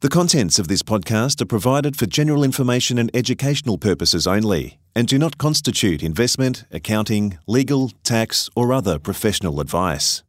The 0.00 0.08
contents 0.08 0.60
of 0.60 0.68
this 0.68 0.84
podcast 0.84 1.40
are 1.40 1.46
provided 1.46 1.96
for 1.96 2.06
general 2.06 2.44
information 2.44 2.98
and 2.98 3.10
educational 3.14 3.78
purposes 3.78 4.28
only 4.28 4.78
and 4.94 5.08
do 5.08 5.18
not 5.18 5.38
constitute 5.38 6.04
investment, 6.04 6.64
accounting, 6.70 7.36
legal, 7.48 7.90
tax, 8.04 8.48
or 8.54 8.72
other 8.72 9.00
professional 9.00 9.60
advice. 9.60 10.22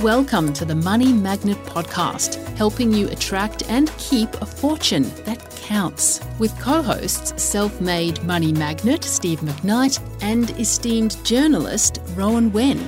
Welcome 0.00 0.54
to 0.54 0.64
the 0.64 0.74
Money 0.74 1.12
Magnet 1.12 1.62
Podcast, 1.66 2.42
helping 2.56 2.94
you 2.94 3.08
attract 3.10 3.68
and 3.68 3.94
keep 3.98 4.32
a 4.40 4.46
fortune 4.46 5.02
that 5.26 5.50
counts. 5.60 6.22
With 6.38 6.58
co 6.58 6.80
hosts, 6.80 7.42
self 7.42 7.78
made 7.78 8.24
money 8.24 8.52
magnet 8.52 9.04
Steve 9.04 9.40
McKnight 9.40 10.00
and 10.22 10.48
esteemed 10.58 11.22
journalist 11.26 12.00
Rowan 12.14 12.52
Wen. 12.52 12.78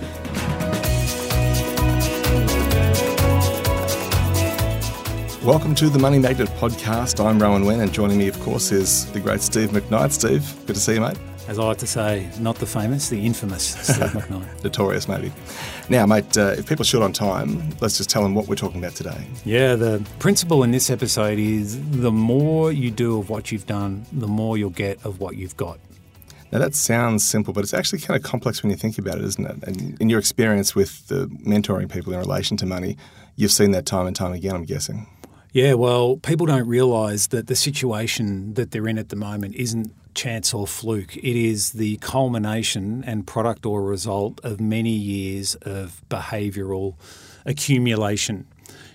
Welcome 5.45 5.75
to 5.77 5.89
the 5.89 5.99
Money 5.99 6.19
Magnet 6.19 6.51
podcast. 6.51 7.25
I'm 7.25 7.39
Rowan 7.39 7.65
Wen, 7.65 7.81
and 7.81 7.91
joining 7.91 8.19
me, 8.19 8.29
of 8.29 8.39
course, 8.41 8.73
is 8.73 9.11
the 9.13 9.21
great 9.21 9.41
Steve 9.41 9.71
McKnight. 9.71 10.13
Steve, 10.13 10.55
good 10.67 10.75
to 10.75 10.81
see 10.81 10.95
you, 10.95 11.01
mate. 11.01 11.17
As 11.49 11.59
I 11.59 11.65
like 11.65 11.79
to 11.79 11.87
say, 11.87 12.29
not 12.41 12.57
the 12.57 12.67
famous, 12.67 13.09
the 13.09 13.25
infamous 13.25 13.63
Steve 13.83 14.11
McKnight. 14.11 14.63
Notorious, 14.63 15.09
maybe. 15.09 15.33
Now, 15.89 16.05
mate, 16.05 16.37
uh, 16.37 16.57
if 16.59 16.69
people 16.69 16.83
are 16.83 16.85
short 16.85 17.05
on 17.05 17.15
time, 17.15 17.71
let's 17.81 17.97
just 17.97 18.11
tell 18.11 18.23
them 18.23 18.35
what 18.35 18.49
we're 18.49 18.55
talking 18.55 18.81
about 18.81 18.95
today. 18.95 19.27
Yeah, 19.47 19.77
the 19.77 20.07
principle 20.19 20.63
in 20.63 20.73
this 20.73 20.91
episode 20.91 21.39
is 21.39 21.81
the 21.91 22.13
more 22.13 22.71
you 22.71 22.91
do 22.91 23.19
of 23.19 23.31
what 23.31 23.51
you've 23.51 23.67
done, 23.67 24.05
the 24.13 24.29
more 24.29 24.59
you'll 24.59 24.69
get 24.69 25.03
of 25.07 25.21
what 25.21 25.37
you've 25.37 25.57
got. 25.57 25.81
Now, 26.53 26.59
that 26.59 26.75
sounds 26.75 27.27
simple, 27.27 27.55
but 27.55 27.65
it's 27.65 27.73
actually 27.73 28.01
kind 28.01 28.19
of 28.19 28.23
complex 28.23 28.63
when 28.63 28.71
you 28.71 28.77
think 28.77 28.99
about 28.99 29.17
it, 29.17 29.25
isn't 29.25 29.47
it? 29.47 29.63
And 29.67 29.99
in 30.03 30.11
your 30.11 30.19
experience 30.19 30.75
with 30.75 31.09
the 31.09 31.29
mentoring 31.29 31.91
people 31.91 32.13
in 32.13 32.19
relation 32.19 32.59
to 32.59 32.67
money, 32.67 32.99
you've 33.37 33.53
seen 33.53 33.71
that 33.71 33.87
time 33.87 34.07
and 34.07 34.15
time 34.15 34.33
again, 34.35 34.55
I'm 34.55 34.65
guessing. 34.65 35.07
Yeah, 35.53 35.75
well, 35.75 36.17
people 36.17 36.47
don't 36.47 36.69
realise 36.69 37.29
that 37.29 37.49
the 37.49 37.57
situation 37.57 38.55
that 38.55 38.71
they're 38.71 38.87
in 38.87 38.99
at 38.99 39.09
the 39.09 39.17
moment 39.17 39.57
isn't 39.57 39.93
chance 40.15 40.55
or 40.55 40.67
fluke. 40.67 41.17
It 41.17 41.37
is 41.37 41.73
the 41.73 41.97
culmination 41.99 43.03
and 43.05 43.27
product 43.27 43.67
or 43.67 43.83
result 43.83 44.41
of 44.45 44.61
many 44.61 44.91
years 44.91 45.57
of 45.57 46.03
behavioural 46.09 46.95
accumulation. 47.45 48.47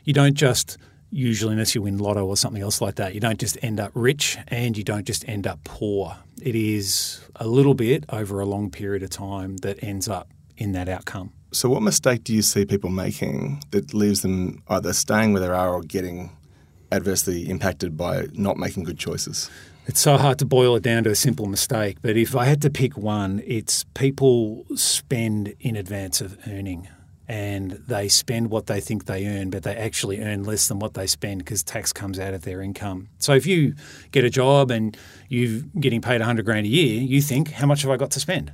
You 0.06 0.14
don't 0.14 0.36
just 0.36 0.78
usually 1.12 1.54
unless 1.54 1.76
you 1.76 1.82
win 1.82 1.98
lotto 1.98 2.26
or 2.26 2.36
something 2.36 2.62
else 2.62 2.82
like 2.82 2.96
that 2.96 3.14
you 3.14 3.22
don't 3.22 3.40
just 3.40 3.58
end 3.64 3.80
up 3.80 3.92
rich 3.94 4.38
and 4.50 4.78
you 4.78 4.84
don't 4.84 5.06
just 5.06 5.28
end 5.30 5.48
up 5.48 5.64
poor 5.64 6.18
it 6.42 6.56
is 6.56 7.22
a 7.38 7.48
little 7.48 7.74
bit 7.74 8.04
over 8.10 8.42
a 8.42 8.46
long 8.46 8.70
period 8.70 9.02
of 9.02 9.10
time 9.10 9.56
that 9.58 9.82
ends 9.82 10.10
up 10.10 10.28
in 10.58 10.74
that 10.74 10.90
outcome 10.90 11.32
so 11.52 11.70
what 11.70 11.82
mistake 11.82 12.24
do 12.24 12.34
you 12.34 12.42
see 12.42 12.66
people 12.66 12.90
making 12.90 13.62
that 13.72 13.94
leaves 13.94 14.24
them 14.24 14.62
either 14.68 14.92
staying 14.92 15.32
where 15.32 15.42
they 15.42 15.48
are 15.48 15.76
or 15.76 15.84
getting 15.84 16.36
adversely 16.96 17.50
impacted 17.50 17.98
by 17.98 18.28
not 18.34 18.58
making 18.58 18.84
good 18.84 18.98
choices? 18.98 19.50
It's 19.88 20.00
so 20.00 20.18
hard 20.18 20.40
to 20.40 20.46
boil 20.46 20.76
it 20.76 20.84
down 20.84 21.04
to 21.04 21.12
a 21.12 21.16
simple 21.16 21.46
mistake, 21.46 21.98
but 22.02 22.18
if 22.18 22.36
I 22.36 22.46
had 22.46 22.62
to 22.64 22.72
pick 22.72 22.98
one, 22.98 23.44
it's 23.46 23.84
people 23.94 24.66
spend 24.76 25.54
in 25.60 25.76
advance 25.76 26.22
of 26.22 26.40
earning 26.48 26.88
and 27.28 27.72
they 27.88 28.08
spend 28.08 28.50
what 28.50 28.66
they 28.66 28.80
think 28.80 29.06
they 29.06 29.28
earn, 29.28 29.50
but 29.52 29.64
they 29.64 29.76
actually 29.76 30.22
earn 30.22 30.44
less 30.44 30.68
than 30.68 30.80
what 30.80 30.94
they 30.96 31.08
spend 31.08 31.40
because 31.40 31.64
tax 31.64 31.94
comes 31.94 32.20
out 32.20 32.34
of 32.34 32.44
their 32.44 32.62
income. 32.62 33.10
So 33.20 33.34
if 33.34 33.46
you 33.46 33.76
get 34.12 34.24
a 34.24 34.30
job 34.30 34.72
and 34.72 34.98
you're 35.30 35.62
getting 35.80 36.02
paid 36.02 36.20
100 36.20 36.46
grand 36.46 36.66
a 36.66 36.70
year, 36.70 37.02
you 37.02 37.22
think, 37.22 37.52
how 37.52 37.68
much 37.68 37.84
have 37.84 37.92
I 37.92 37.98
got 37.98 38.12
to 38.12 38.20
spend? 38.20 38.54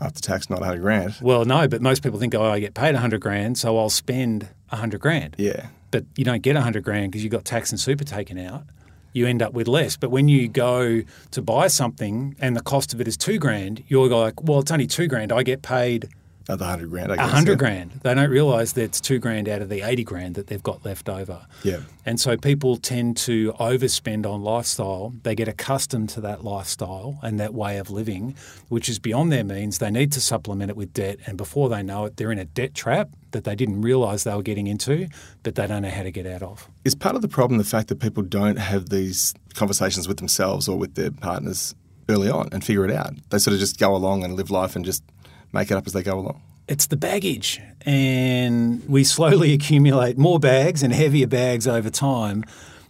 After 0.00 0.20
tax, 0.20 0.50
not 0.50 0.60
100 0.60 0.80
grand. 0.80 1.16
Well, 1.20 1.44
no, 1.44 1.68
but 1.68 1.80
most 1.80 2.02
people 2.02 2.18
think, 2.18 2.34
oh, 2.34 2.42
I 2.42 2.60
get 2.60 2.74
paid 2.74 2.94
100 2.94 3.20
grand, 3.20 3.58
so 3.58 3.78
I'll 3.78 3.90
spend 3.90 4.48
100 4.68 5.00
grand. 5.00 5.36
Yeah 5.38 5.68
but 5.92 6.04
you 6.16 6.24
don't 6.24 6.42
get 6.42 6.56
100 6.56 6.82
grand 6.82 7.12
because 7.12 7.22
you've 7.22 7.30
got 7.30 7.44
tax 7.44 7.70
and 7.70 7.78
super 7.78 8.02
taken 8.02 8.36
out. 8.36 8.64
You 9.12 9.26
end 9.26 9.42
up 9.42 9.52
with 9.52 9.68
less. 9.68 9.96
But 9.96 10.10
when 10.10 10.26
you 10.26 10.48
mm. 10.48 10.52
go 10.52 11.02
to 11.30 11.42
buy 11.42 11.68
something 11.68 12.34
and 12.40 12.56
the 12.56 12.62
cost 12.62 12.92
of 12.92 13.00
it 13.00 13.06
is 13.06 13.16
two 13.16 13.38
grand, 13.38 13.84
you're 13.86 14.08
like, 14.08 14.42
well, 14.42 14.60
it's 14.60 14.72
only 14.72 14.88
two 14.88 15.06
grand. 15.06 15.30
I 15.30 15.44
get 15.44 15.62
paid 15.62 16.08
Another 16.48 16.64
hundred 16.64 16.90
grand, 16.90 17.12
I 17.12 17.16
guess. 17.16 17.26
A 17.26 17.28
hundred 17.28 17.52
yeah. 17.52 17.56
grand. 17.56 17.90
They 18.02 18.14
don't 18.14 18.30
realise 18.30 18.72
that 18.72 18.82
it's 18.82 19.00
two 19.00 19.18
grand 19.18 19.48
out 19.48 19.62
of 19.62 19.68
the 19.68 19.82
eighty 19.82 20.04
grand 20.04 20.34
that 20.34 20.48
they've 20.48 20.62
got 20.62 20.84
left 20.84 21.08
over. 21.08 21.46
Yeah. 21.62 21.80
And 22.04 22.20
so 22.20 22.36
people 22.36 22.76
tend 22.76 23.16
to 23.18 23.52
overspend 23.54 24.26
on 24.26 24.42
lifestyle. 24.42 25.12
They 25.22 25.34
get 25.34 25.48
accustomed 25.48 26.08
to 26.10 26.20
that 26.22 26.44
lifestyle 26.44 27.20
and 27.22 27.38
that 27.38 27.54
way 27.54 27.78
of 27.78 27.90
living, 27.90 28.34
which 28.68 28.88
is 28.88 28.98
beyond 28.98 29.30
their 29.30 29.44
means. 29.44 29.78
They 29.78 29.90
need 29.90 30.12
to 30.12 30.20
supplement 30.20 30.70
it 30.70 30.76
with 30.76 30.92
debt, 30.92 31.18
and 31.26 31.38
before 31.38 31.68
they 31.68 31.82
know 31.82 32.04
it, 32.06 32.16
they're 32.16 32.32
in 32.32 32.38
a 32.38 32.44
debt 32.44 32.74
trap 32.74 33.10
that 33.30 33.44
they 33.44 33.54
didn't 33.54 33.80
realise 33.80 34.24
they 34.24 34.34
were 34.34 34.42
getting 34.42 34.66
into, 34.66 35.08
but 35.42 35.54
they 35.54 35.66
don't 35.66 35.82
know 35.82 35.90
how 35.90 36.02
to 36.02 36.10
get 36.10 36.26
out 36.26 36.42
of. 36.42 36.68
Is 36.84 36.94
part 36.94 37.16
of 37.16 37.22
the 37.22 37.28
problem 37.28 37.58
the 37.58 37.64
fact 37.64 37.88
that 37.88 37.98
people 37.98 38.22
don't 38.22 38.58
have 38.58 38.90
these 38.90 39.34
conversations 39.54 40.06
with 40.06 40.18
themselves 40.18 40.68
or 40.68 40.78
with 40.78 40.94
their 40.94 41.10
partners 41.10 41.74
early 42.08 42.28
on 42.28 42.48
and 42.52 42.64
figure 42.64 42.84
it 42.84 42.90
out? 42.90 43.14
They 43.30 43.38
sort 43.38 43.54
of 43.54 43.60
just 43.60 43.78
go 43.78 43.94
along 43.94 44.22
and 44.24 44.34
live 44.34 44.50
life 44.50 44.76
and 44.76 44.84
just 44.84 45.02
make 45.52 45.70
it 45.70 45.76
up 45.76 45.86
as 45.86 45.92
they 45.92 46.02
go 46.02 46.18
along? 46.18 46.42
It's 46.68 46.86
the 46.86 46.96
baggage. 46.96 47.60
And 47.84 48.86
we 48.88 49.04
slowly 49.04 49.52
accumulate 49.58 50.18
more 50.18 50.38
bags 50.38 50.82
and 50.82 50.92
heavier 50.92 51.26
bags 51.26 51.66
over 51.66 51.90
time 51.90 52.44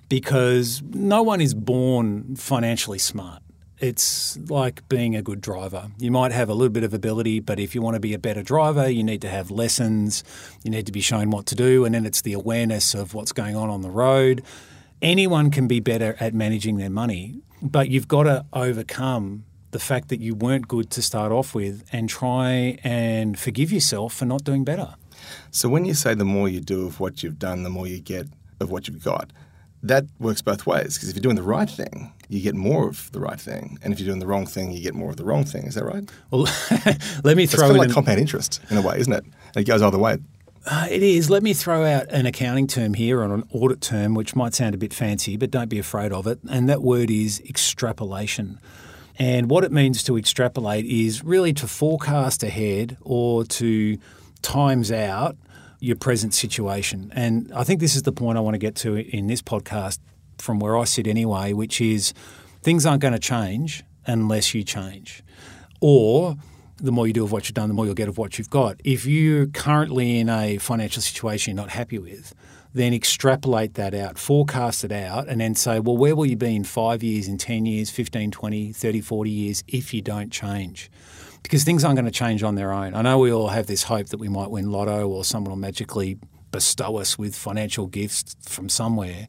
because 0.08 0.82
no 0.82 1.22
one 1.22 1.40
is 1.40 1.54
born 1.54 2.36
financially 2.36 2.98
smart. 2.98 3.42
It's 3.78 4.38
like 4.48 4.88
being 4.88 5.16
a 5.16 5.22
good 5.22 5.40
driver. 5.40 5.90
You 5.98 6.12
might 6.12 6.30
have 6.30 6.48
a 6.48 6.54
little 6.54 6.70
bit 6.70 6.84
of 6.84 6.94
ability, 6.94 7.40
but 7.40 7.58
if 7.58 7.74
you 7.74 7.82
want 7.82 7.94
to 7.94 8.00
be 8.00 8.14
a 8.14 8.18
better 8.18 8.42
driver, 8.42 8.88
you 8.88 9.02
need 9.02 9.20
to 9.22 9.28
have 9.28 9.50
lessons, 9.50 10.22
you 10.62 10.70
need 10.70 10.86
to 10.86 10.92
be 10.92 11.00
shown 11.00 11.30
what 11.30 11.46
to 11.46 11.56
do, 11.56 11.84
and 11.84 11.92
then 11.92 12.06
it's 12.06 12.22
the 12.22 12.32
awareness 12.32 12.94
of 12.94 13.12
what's 13.12 13.32
going 13.32 13.56
on 13.56 13.70
on 13.70 13.80
the 13.80 13.90
road. 13.90 14.44
Anyone 15.00 15.50
can 15.50 15.66
be 15.66 15.80
better 15.80 16.14
at 16.20 16.32
managing 16.32 16.76
their 16.76 16.90
money, 16.90 17.40
but 17.60 17.88
you've 17.88 18.06
got 18.06 18.22
to 18.22 18.46
overcome 18.52 19.44
the 19.72 19.78
fact 19.78 20.08
that 20.08 20.20
you 20.20 20.34
weren't 20.34 20.68
good 20.68 20.90
to 20.90 21.02
start 21.02 21.32
off 21.32 21.54
with 21.54 21.84
and 21.92 22.08
try 22.08 22.78
and 22.84 23.38
forgive 23.38 23.72
yourself 23.72 24.14
for 24.14 24.24
not 24.24 24.44
doing 24.44 24.64
better. 24.64 24.94
So, 25.50 25.68
when 25.68 25.84
you 25.84 25.94
say 25.94 26.14
the 26.14 26.24
more 26.24 26.48
you 26.48 26.60
do 26.60 26.86
of 26.86 27.00
what 27.00 27.22
you've 27.22 27.38
done, 27.38 27.62
the 27.62 27.70
more 27.70 27.86
you 27.86 28.00
get 28.00 28.26
of 28.60 28.70
what 28.70 28.86
you've 28.86 29.02
got, 29.02 29.32
that 29.82 30.04
works 30.18 30.42
both 30.42 30.66
ways. 30.66 30.96
Because 30.96 31.08
if 31.08 31.16
you're 31.16 31.22
doing 31.22 31.36
the 31.36 31.42
right 31.42 31.68
thing, 31.68 32.12
you 32.28 32.40
get 32.40 32.54
more 32.54 32.88
of 32.88 33.10
the 33.12 33.20
right 33.20 33.40
thing, 33.40 33.78
and 33.82 33.92
if 33.92 34.00
you're 34.00 34.06
doing 34.08 34.20
the 34.20 34.26
wrong 34.26 34.46
thing, 34.46 34.72
you 34.72 34.80
get 34.80 34.94
more 34.94 35.10
of 35.10 35.16
the 35.16 35.24
wrong 35.24 35.44
thing. 35.44 35.64
Is 35.64 35.74
that 35.74 35.84
right? 35.84 36.08
Well, 36.30 36.42
let 37.24 37.36
me 37.36 37.46
throw 37.46 37.54
it's 37.54 37.54
kind 37.54 37.70
in 37.70 37.80
of 37.80 37.86
like 37.86 37.90
compound 37.90 38.20
interest 38.20 38.60
in 38.70 38.76
a 38.76 38.82
way, 38.82 38.98
isn't 38.98 39.12
it? 39.12 39.24
It 39.56 39.64
goes 39.64 39.82
either 39.82 39.98
way. 39.98 40.18
Uh, 40.64 40.86
it 40.88 41.02
is. 41.02 41.28
Let 41.28 41.42
me 41.42 41.54
throw 41.54 41.84
out 41.84 42.06
an 42.10 42.24
accounting 42.24 42.68
term 42.68 42.94
here 42.94 43.20
or 43.20 43.34
an 43.34 43.44
audit 43.50 43.80
term, 43.80 44.14
which 44.14 44.36
might 44.36 44.54
sound 44.54 44.74
a 44.74 44.78
bit 44.78 44.94
fancy, 44.94 45.36
but 45.36 45.50
don't 45.50 45.68
be 45.68 45.78
afraid 45.78 46.12
of 46.12 46.26
it. 46.26 46.38
And 46.48 46.68
that 46.68 46.82
word 46.82 47.10
is 47.10 47.42
extrapolation. 47.48 48.60
And 49.18 49.50
what 49.50 49.64
it 49.64 49.72
means 49.72 50.02
to 50.04 50.16
extrapolate 50.16 50.84
is 50.86 51.22
really 51.22 51.52
to 51.54 51.66
forecast 51.66 52.42
ahead 52.42 52.96
or 53.02 53.44
to 53.44 53.98
times 54.40 54.90
out 54.90 55.36
your 55.80 55.96
present 55.96 56.32
situation. 56.34 57.12
And 57.14 57.52
I 57.54 57.64
think 57.64 57.80
this 57.80 57.96
is 57.96 58.02
the 58.02 58.12
point 58.12 58.38
I 58.38 58.40
want 58.40 58.54
to 58.54 58.58
get 58.58 58.74
to 58.76 58.96
in 58.96 59.26
this 59.26 59.42
podcast 59.42 59.98
from 60.38 60.58
where 60.58 60.76
I 60.76 60.84
sit 60.84 61.06
anyway, 61.06 61.52
which 61.52 61.80
is 61.80 62.14
things 62.62 62.86
aren't 62.86 63.02
going 63.02 63.14
to 63.14 63.20
change 63.20 63.84
unless 64.06 64.54
you 64.54 64.64
change. 64.64 65.22
Or 65.80 66.36
the 66.82 66.92
more 66.92 67.06
you 67.06 67.12
do 67.12 67.24
of 67.24 67.30
what 67.30 67.48
you've 67.48 67.54
done, 67.54 67.68
the 67.68 67.74
more 67.74 67.86
you'll 67.86 67.94
get 67.94 68.08
of 68.08 68.18
what 68.18 68.38
you've 68.38 68.50
got. 68.50 68.80
If 68.84 69.06
you're 69.06 69.46
currently 69.46 70.18
in 70.18 70.28
a 70.28 70.58
financial 70.58 71.00
situation 71.00 71.54
you're 71.54 71.62
not 71.62 71.70
happy 71.70 71.98
with, 71.98 72.34
then 72.74 72.92
extrapolate 72.92 73.74
that 73.74 73.94
out, 73.94 74.18
forecast 74.18 74.82
it 74.82 74.90
out, 74.90 75.28
and 75.28 75.40
then 75.40 75.54
say, 75.54 75.78
well, 75.78 75.96
where 75.96 76.16
will 76.16 76.26
you 76.26 76.36
be 76.36 76.56
in 76.56 76.64
five 76.64 77.02
years, 77.02 77.28
in 77.28 77.38
10 77.38 77.66
years, 77.66 77.90
15, 77.90 78.30
20, 78.30 78.72
30, 78.72 79.00
40 79.00 79.30
years 79.30 79.64
if 79.68 79.94
you 79.94 80.02
don't 80.02 80.32
change? 80.32 80.90
Because 81.42 81.64
things 81.64 81.84
aren't 81.84 81.96
going 81.96 82.06
to 82.06 82.10
change 82.10 82.42
on 82.42 82.56
their 82.56 82.72
own. 82.72 82.94
I 82.94 83.02
know 83.02 83.18
we 83.18 83.32
all 83.32 83.48
have 83.48 83.66
this 83.66 83.84
hope 83.84 84.08
that 84.08 84.18
we 84.18 84.28
might 84.28 84.50
win 84.50 84.70
lotto 84.72 85.08
or 85.08 85.24
someone 85.24 85.50
will 85.50 85.58
magically 85.58 86.18
bestow 86.50 86.96
us 86.96 87.18
with 87.18 87.36
financial 87.36 87.86
gifts 87.86 88.36
from 88.42 88.68
somewhere. 88.68 89.28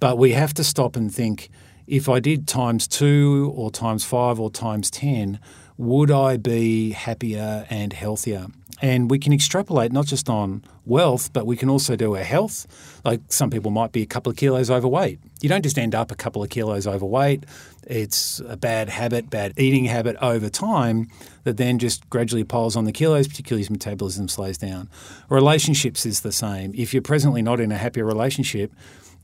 But 0.00 0.16
we 0.16 0.32
have 0.32 0.54
to 0.54 0.64
stop 0.64 0.96
and 0.96 1.12
think 1.12 1.50
if 1.86 2.08
I 2.08 2.20
did 2.20 2.46
times 2.46 2.86
two 2.86 3.52
or 3.56 3.70
times 3.70 4.04
five 4.04 4.38
or 4.38 4.50
times 4.50 4.90
10, 4.90 5.40
would 5.78 6.10
I 6.10 6.36
be 6.36 6.90
happier 6.90 7.64
and 7.70 7.92
healthier? 7.92 8.48
And 8.80 9.10
we 9.10 9.18
can 9.18 9.32
extrapolate 9.32 9.90
not 9.92 10.06
just 10.06 10.28
on 10.28 10.62
wealth, 10.84 11.32
but 11.32 11.46
we 11.46 11.56
can 11.56 11.68
also 11.68 11.96
do 11.96 12.16
our 12.16 12.22
health. 12.22 13.00
Like 13.04 13.20
some 13.28 13.50
people 13.50 13.70
might 13.70 13.90
be 13.90 14.02
a 14.02 14.06
couple 14.06 14.30
of 14.30 14.36
kilos 14.36 14.70
overweight. 14.70 15.18
You 15.40 15.48
don't 15.48 15.62
just 15.62 15.78
end 15.78 15.94
up 15.94 16.12
a 16.12 16.14
couple 16.14 16.42
of 16.42 16.50
kilos 16.50 16.86
overweight. 16.86 17.44
It's 17.86 18.40
a 18.46 18.56
bad 18.56 18.88
habit, 18.88 19.30
bad 19.30 19.54
eating 19.56 19.86
habit 19.86 20.16
over 20.20 20.48
time 20.48 21.08
that 21.44 21.56
then 21.56 21.78
just 21.78 22.08
gradually 22.10 22.44
piles 22.44 22.76
on 22.76 22.84
the 22.84 22.92
kilos, 22.92 23.26
particularly 23.26 23.62
as 23.62 23.70
metabolism 23.70 24.28
slows 24.28 24.58
down. 24.58 24.88
Relationships 25.28 26.04
is 26.04 26.20
the 26.20 26.32
same. 26.32 26.72
If 26.76 26.92
you're 26.92 27.02
presently 27.02 27.42
not 27.42 27.60
in 27.60 27.72
a 27.72 27.78
happier 27.78 28.04
relationship, 28.04 28.72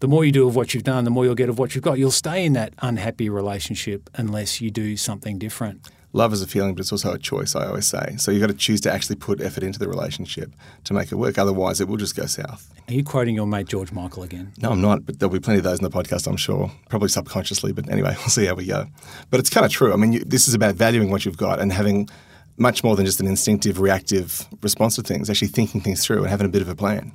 the 0.01 0.09
more 0.09 0.25
you 0.25 0.33
do 0.33 0.49
of 0.49 0.57
what 0.57 0.75
you've 0.75 0.85
done, 0.85 1.05
the 1.05 1.11
more 1.11 1.25
you'll 1.25 1.35
get 1.35 1.49
of 1.49 1.59
what 1.59 1.75
you've 1.75 1.85
got. 1.85 1.99
You'll 1.99 2.11
stay 2.11 2.45
in 2.45 2.55
that 2.55 2.75
unhappy 2.79 3.29
relationship 3.29 4.11
unless 4.15 4.61
you 4.61 4.71
do 4.71 4.97
something 4.97 5.39
different. 5.39 5.89
Love 6.15 6.33
is 6.33 6.41
a 6.41 6.47
feeling, 6.47 6.75
but 6.75 6.81
it's 6.81 6.93
also 6.93 7.13
a 7.13 7.19
choice, 7.19 7.55
I 7.55 7.67
always 7.67 7.87
say. 7.87 8.15
So 8.19 8.31
you've 8.31 8.41
got 8.41 8.47
to 8.47 8.55
choose 8.55 8.81
to 8.83 8.93
actually 8.93 9.17
put 9.17 9.41
effort 9.41 9.65
into 9.65 9.79
the 9.79 9.89
relationship 9.89 10.53
to 10.85 10.95
make 10.95 11.13
it 11.13 11.17
work. 11.17 11.37
Otherwise, 11.37 11.81
it 11.81 11.89
will 11.89 11.97
just 11.97 12.17
go 12.17 12.27
south. 12.27 12.73
Are 12.89 12.95
you 12.95 13.05
quoting 13.05 13.35
your 13.35 13.47
mate 13.47 13.67
George 13.67 13.93
Michael 13.93 14.23
again? 14.23 14.53
No, 14.63 14.71
I'm 14.71 14.81
not, 14.81 15.05
but 15.05 15.19
there'll 15.19 15.33
be 15.33 15.41
plenty 15.41 15.59
of 15.59 15.65
those 15.65 15.79
in 15.79 15.85
the 15.85 15.91
podcast, 15.91 16.27
I'm 16.27 16.37
sure. 16.37 16.71
Probably 16.89 17.09
subconsciously, 17.09 17.73
but 17.73 17.91
anyway, 17.91 18.15
we'll 18.19 18.29
see 18.29 18.47
how 18.47 18.55
we 18.55 18.67
go. 18.67 18.87
But 19.31 19.41
it's 19.41 19.51
kind 19.51 19.67
of 19.67 19.73
true. 19.73 19.93
I 19.93 19.97
mean, 19.97 20.13
you, 20.13 20.25
this 20.25 20.49
is 20.49 20.55
about 20.55 20.77
valuing 20.77 21.11
what 21.11 21.25
you've 21.25 21.37
got 21.37 21.61
and 21.61 21.73
having 21.73 22.09
much 22.57 22.85
more 22.85 22.95
than 22.95 23.05
just 23.05 23.21
an 23.21 23.27
instinctive, 23.27 23.81
reactive 23.81 24.47
response 24.63 24.95
to 24.97 25.03
things, 25.03 25.29
actually 25.29 25.49
thinking 25.49 25.81
things 25.81 26.05
through 26.05 26.21
and 26.21 26.29
having 26.29 26.47
a 26.47 26.51
bit 26.51 26.63
of 26.63 26.69
a 26.69 26.77
plan. 26.77 27.13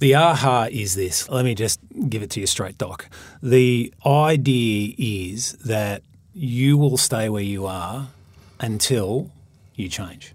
The 0.00 0.16
aha 0.16 0.66
is 0.68 0.96
this. 0.96 1.28
Let 1.28 1.44
me 1.44 1.54
just 1.54 1.78
give 2.08 2.22
it 2.22 2.30
to 2.30 2.40
you 2.40 2.46
straight, 2.48 2.76
Doc. 2.76 3.08
The 3.40 3.94
idea 4.04 4.94
is 4.98 5.52
that 5.64 6.02
you 6.34 6.76
will 6.76 6.96
stay 6.96 7.28
where 7.28 7.42
you 7.42 7.66
are 7.66 8.08
until 8.62 9.30
you 9.74 9.88
change. 9.88 10.34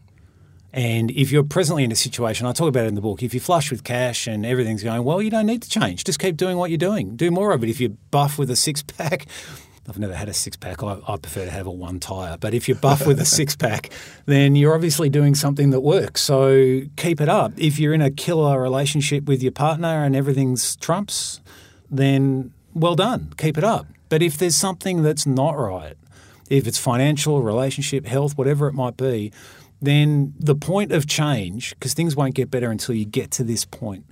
And 0.74 1.09
if 1.12 1.31
you're 1.31 1.44
presently 1.44 1.83
in 1.83 1.91
a 1.91 1.95
situation, 1.95 2.45
I 2.45 2.51
talk 2.51 2.68
about 2.68 2.85
it 2.85 2.89
in 2.89 2.95
the 2.95 3.01
book, 3.01 3.24
if 3.24 3.33
you're 3.33 3.41
flush 3.41 3.71
with 3.71 3.83
cash 3.83 4.27
and 4.27 4.45
everything's 4.45 4.83
going 4.83 5.03
well, 5.03 5.21
you 5.21 5.31
don't 5.31 5.47
need 5.47 5.63
to 5.63 5.69
change. 5.69 6.03
Just 6.03 6.19
keep 6.19 6.38
doing 6.38 6.57
what 6.57 6.69
you're 6.69 6.77
doing. 6.77 7.15
Do 7.15 7.31
more 7.31 7.53
of 7.53 7.63
it. 7.63 7.69
If 7.69 7.79
you're 7.79 7.95
buff 8.12 8.38
with 8.38 8.51
a 8.51 8.56
six 8.56 8.83
pack, 8.83 9.25
I've 9.89 9.97
never 9.97 10.13
had 10.13 10.27
a 10.27 10.33
six 10.33 10.57
pack. 10.57 10.83
I, 10.83 11.00
I, 11.07 11.15
prefer 11.15 11.45
to 11.45 11.51
have 11.51 11.65
a 11.65 11.71
one 11.71 12.00
tire. 12.01 12.38
But 12.38 12.53
if 12.53 12.68
you're 12.68 12.77
buff 12.77 13.07
with 13.07 13.19
a 13.21 13.25
six 13.39 13.56
pack, 13.56 13.89
then 14.25 14.56
you're 14.56 14.75
obviously 14.75 15.09
doing 15.09 15.33
something 15.33 15.69
that 15.69 15.79
works. 15.79 16.21
So 16.21 16.81
keep 16.97 17.21
it 17.21 17.29
up. 17.29 17.53
If 17.57 17.79
you're 17.79 17.94
in 17.94 18.01
a 18.01 18.12
killer 18.12 18.62
relationship 18.62 19.24
with 19.25 19.41
your 19.41 19.53
partner 19.53 20.03
and 20.03 20.15
everything's 20.15 20.75
trumps, 20.75 21.39
then 21.89 22.51
well 22.75 22.95
done. 22.95 23.33
Keep 23.38 23.57
it 23.57 23.63
up. 23.63 23.88
But 24.09 24.21
if 24.21 24.38
there's 24.38 24.56
something 24.56 25.03
that's 25.03 25.25
not 25.25 25.57
right, 25.57 25.95
if 26.49 26.67
it's 26.67 26.77
financial, 26.77 27.41
relationship, 27.41 28.05
health, 28.05 28.38
whatever 28.38 28.67
it 28.67 28.73
might 28.73 28.97
be, 28.97 29.31
then 29.81 30.33
the 30.39 30.55
point 30.55 30.91
of 30.91 31.07
change, 31.07 31.71
because 31.71 31.94
things 31.94 32.15
won't 32.15 32.33
get 32.33 32.49
better 32.49 32.71
until 32.71 32.95
you 32.95 33.05
get 33.05 33.31
to 33.31 33.44
this 33.44 33.65
point, 33.65 34.05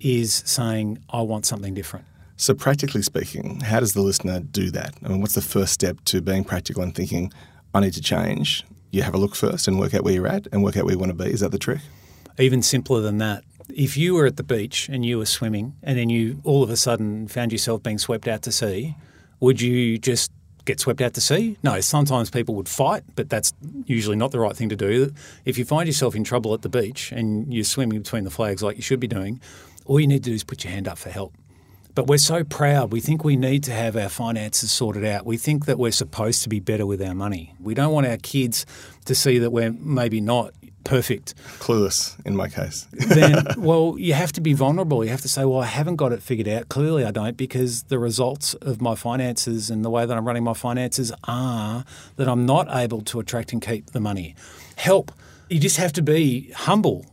is 0.00 0.42
saying, 0.46 0.98
I 1.10 1.22
want 1.22 1.46
something 1.46 1.74
different. 1.74 2.06
So, 2.36 2.54
practically 2.54 3.02
speaking, 3.02 3.60
how 3.60 3.80
does 3.80 3.94
the 3.94 4.02
listener 4.02 4.40
do 4.40 4.70
that? 4.72 4.94
I 5.04 5.08
mean, 5.08 5.20
what's 5.20 5.34
the 5.34 5.40
first 5.40 5.72
step 5.72 5.98
to 6.06 6.20
being 6.20 6.44
practical 6.44 6.82
and 6.82 6.94
thinking, 6.94 7.32
I 7.72 7.80
need 7.80 7.94
to 7.94 8.02
change? 8.02 8.64
You 8.90 9.02
have 9.02 9.14
a 9.14 9.18
look 9.18 9.34
first 9.34 9.68
and 9.68 9.78
work 9.78 9.94
out 9.94 10.04
where 10.04 10.14
you're 10.14 10.26
at 10.26 10.48
and 10.52 10.64
work 10.64 10.76
out 10.76 10.84
where 10.84 10.94
you 10.94 10.98
want 10.98 11.16
to 11.16 11.24
be. 11.24 11.30
Is 11.30 11.40
that 11.40 11.52
the 11.52 11.58
trick? 11.58 11.80
Even 12.38 12.62
simpler 12.62 13.00
than 13.00 13.18
that. 13.18 13.44
If 13.68 13.96
you 13.96 14.14
were 14.14 14.26
at 14.26 14.36
the 14.36 14.42
beach 14.42 14.88
and 14.88 15.06
you 15.06 15.18
were 15.18 15.26
swimming 15.26 15.74
and 15.82 15.98
then 15.98 16.10
you 16.10 16.40
all 16.44 16.62
of 16.62 16.70
a 16.70 16.76
sudden 16.76 17.28
found 17.28 17.52
yourself 17.52 17.82
being 17.82 17.98
swept 17.98 18.28
out 18.28 18.42
to 18.42 18.52
sea, 18.52 18.96
would 19.40 19.60
you 19.60 19.98
just 19.98 20.30
get 20.64 20.80
swept 20.80 21.00
out 21.00 21.14
to 21.14 21.20
sea? 21.20 21.56
No, 21.62 21.80
sometimes 21.80 22.30
people 22.30 22.54
would 22.54 22.68
fight, 22.68 23.04
but 23.16 23.28
that's 23.28 23.52
usually 23.86 24.16
not 24.16 24.30
the 24.30 24.40
right 24.40 24.56
thing 24.56 24.68
to 24.68 24.76
do. 24.76 25.12
If 25.44 25.58
you 25.58 25.64
find 25.64 25.86
yourself 25.86 26.14
in 26.14 26.24
trouble 26.24 26.54
at 26.54 26.62
the 26.62 26.68
beach 26.68 27.12
and 27.12 27.52
you're 27.52 27.64
swimming 27.64 27.98
between 27.98 28.24
the 28.24 28.30
flags 28.30 28.62
like 28.62 28.76
you 28.76 28.82
should 28.82 29.00
be 29.00 29.08
doing, 29.08 29.40
all 29.84 30.00
you 30.00 30.06
need 30.06 30.24
to 30.24 30.30
do 30.30 30.34
is 30.34 30.44
put 30.44 30.64
your 30.64 30.72
hand 30.72 30.88
up 30.88 30.98
for 30.98 31.10
help. 31.10 31.34
But 31.94 32.08
we're 32.08 32.18
so 32.18 32.42
proud. 32.42 32.90
We 32.90 33.00
think 33.00 33.22
we 33.22 33.36
need 33.36 33.62
to 33.64 33.72
have 33.72 33.96
our 33.96 34.08
finances 34.08 34.72
sorted 34.72 35.04
out. 35.04 35.24
We 35.24 35.36
think 35.36 35.66
that 35.66 35.78
we're 35.78 35.92
supposed 35.92 36.42
to 36.42 36.48
be 36.48 36.58
better 36.58 36.86
with 36.86 37.00
our 37.00 37.14
money. 37.14 37.54
We 37.60 37.74
don't 37.74 37.92
want 37.92 38.06
our 38.06 38.16
kids 38.16 38.66
to 39.04 39.14
see 39.14 39.38
that 39.38 39.50
we're 39.50 39.72
maybe 39.72 40.20
not 40.20 40.54
perfect. 40.84 41.34
Clueless 41.58 42.14
in 42.24 42.36
my 42.36 42.48
case. 42.48 42.86
then, 42.92 43.44
well, 43.56 43.96
you 43.98 44.12
have 44.14 44.32
to 44.32 44.40
be 44.40 44.52
vulnerable. 44.52 45.04
You 45.04 45.10
have 45.10 45.22
to 45.22 45.28
say, 45.28 45.44
well, 45.44 45.60
I 45.60 45.66
haven't 45.66 45.96
got 45.96 46.12
it 46.12 46.22
figured 46.22 46.48
out. 46.48 46.68
Clearly, 46.68 47.04
I 47.04 47.10
don't 47.10 47.36
because 47.36 47.84
the 47.84 47.98
results 47.98 48.54
of 48.54 48.80
my 48.80 48.94
finances 48.94 49.70
and 49.70 49.84
the 49.84 49.90
way 49.90 50.06
that 50.06 50.16
I'm 50.16 50.26
running 50.26 50.44
my 50.44 50.54
finances 50.54 51.12
are 51.24 51.84
that 52.16 52.28
I'm 52.28 52.46
not 52.46 52.68
able 52.70 53.00
to 53.02 53.20
attract 53.20 53.52
and 53.52 53.60
keep 53.60 53.90
the 53.90 54.00
money. 54.00 54.34
Help. 54.76 55.12
You 55.48 55.58
just 55.58 55.76
have 55.76 55.92
to 55.94 56.02
be 56.02 56.50
humble 56.52 57.06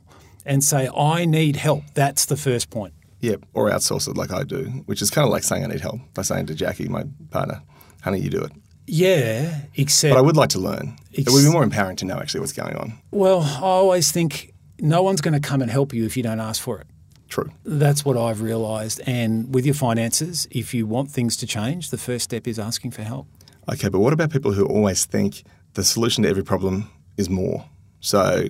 and 0.45 0.63
say, 0.63 0.89
I 0.95 1.25
need 1.25 1.55
help. 1.55 1.83
That's 1.93 2.25
the 2.25 2.37
first 2.37 2.69
point. 2.69 2.93
Yeah, 3.19 3.35
or 3.53 3.69
outsource 3.69 4.07
it 4.07 4.17
like 4.17 4.31
I 4.31 4.43
do, 4.43 4.63
which 4.87 5.01
is 5.01 5.11
kind 5.11 5.25
of 5.25 5.31
like 5.31 5.43
saying 5.43 5.63
I 5.63 5.67
need 5.67 5.81
help 5.81 5.99
by 6.13 6.23
saying 6.23 6.47
to 6.47 6.55
Jackie, 6.55 6.87
my 6.87 7.03
partner, 7.29 7.61
honey, 8.01 8.19
you 8.19 8.29
do 8.29 8.41
it. 8.41 8.51
Yeah, 8.87 9.61
except. 9.75 10.13
But 10.13 10.19
I 10.19 10.21
would 10.21 10.35
like 10.35 10.49
to 10.49 10.59
learn. 10.59 10.97
Ex- 11.13 11.27
it 11.27 11.29
would 11.31 11.43
be 11.43 11.51
more 11.51 11.63
empowering 11.63 11.95
to 11.97 12.05
know 12.05 12.19
actually 12.19 12.41
what's 12.41 12.53
going 12.53 12.75
on. 12.75 12.93
Well, 13.11 13.41
I 13.41 13.61
always 13.61 14.11
think 14.11 14.53
no 14.79 15.03
one's 15.03 15.21
going 15.21 15.39
to 15.39 15.39
come 15.39 15.61
and 15.61 15.69
help 15.69 15.93
you 15.93 16.05
if 16.05 16.17
you 16.17 16.23
don't 16.23 16.39
ask 16.39 16.61
for 16.61 16.79
it. 16.79 16.87
True. 17.29 17.49
That's 17.63 18.03
what 18.03 18.17
I've 18.17 18.41
realised. 18.41 18.99
And 19.05 19.53
with 19.53 19.65
your 19.65 19.75
finances, 19.75 20.47
if 20.51 20.73
you 20.73 20.85
want 20.85 21.09
things 21.11 21.37
to 21.37 21.47
change, 21.47 21.89
the 21.89 21.97
first 21.97 22.25
step 22.25 22.47
is 22.47 22.59
asking 22.59 22.91
for 22.91 23.03
help. 23.03 23.27
Okay, 23.71 23.87
but 23.87 23.99
what 23.99 24.11
about 24.11 24.31
people 24.31 24.51
who 24.51 24.65
always 24.65 25.05
think 25.05 25.43
the 25.75 25.83
solution 25.83 26.23
to 26.23 26.29
every 26.29 26.43
problem 26.43 26.89
is 27.15 27.29
more? 27.29 27.65
So 28.01 28.47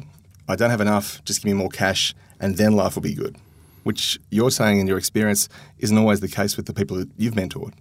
I 0.47 0.55
don't 0.55 0.71
have 0.71 0.81
enough, 0.81 1.23
just 1.25 1.41
give 1.41 1.51
me 1.51 1.53
more 1.53 1.69
cash, 1.69 2.15
and 2.39 2.57
then 2.57 2.73
life 2.73 2.95
will 2.95 3.03
be 3.03 3.13
good 3.13 3.37
which 3.83 4.19
you're 4.29 4.51
saying 4.51 4.79
in 4.79 4.87
your 4.87 4.97
experience 4.97 5.49
isn't 5.79 5.97
always 5.97 6.19
the 6.19 6.27
case 6.27 6.57
with 6.57 6.65
the 6.65 6.73
people 6.73 6.97
that 6.97 7.09
you've 7.17 7.33
mentored. 7.33 7.73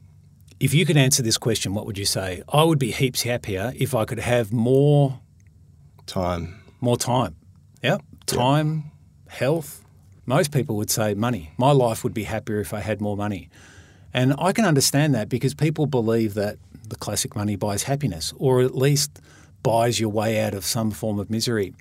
If 0.60 0.74
you 0.74 0.84
could 0.84 0.98
answer 0.98 1.22
this 1.22 1.38
question, 1.38 1.72
what 1.72 1.86
would 1.86 1.96
you 1.96 2.04
say? 2.04 2.42
I 2.46 2.64
would 2.64 2.78
be 2.78 2.90
heaps 2.90 3.22
happier 3.22 3.72
if 3.76 3.94
I 3.94 4.04
could 4.04 4.18
have 4.18 4.52
more 4.52 5.18
time. 6.04 6.60
More 6.82 6.98
time. 6.98 7.34
Yep. 7.82 8.02
Time, 8.26 8.90
health. 9.28 9.82
Most 10.26 10.52
people 10.52 10.76
would 10.76 10.90
say 10.90 11.14
money. 11.14 11.52
My 11.56 11.72
life 11.72 12.04
would 12.04 12.12
be 12.12 12.24
happier 12.24 12.60
if 12.60 12.74
I 12.74 12.80
had 12.80 13.00
more 13.00 13.16
money. 13.16 13.48
And 14.12 14.34
I 14.38 14.52
can 14.52 14.66
understand 14.66 15.14
that 15.14 15.30
because 15.30 15.54
people 15.54 15.86
believe 15.86 16.34
that 16.34 16.58
the 16.86 16.96
classic 16.96 17.34
money 17.34 17.56
buys 17.56 17.84
happiness 17.84 18.34
or 18.36 18.60
at 18.60 18.74
least 18.74 19.18
buys 19.62 19.98
your 19.98 20.10
way 20.10 20.40
out 20.42 20.52
of 20.52 20.66
some 20.66 20.90
form 20.90 21.18
of 21.18 21.30
misery. 21.30 21.72